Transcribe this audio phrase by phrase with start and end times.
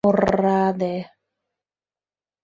[0.07, 0.93] Ор-раде!